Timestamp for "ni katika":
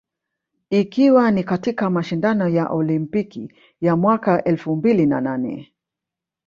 1.31-1.89